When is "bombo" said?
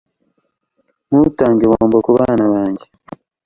1.71-1.97